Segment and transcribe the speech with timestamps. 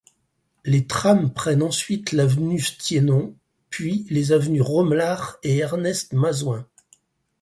[0.65, 3.35] Les trams prennent ensuite l'avenue Stiénon
[3.69, 6.65] puis les avenues Rommelaere et Ernest Masoin.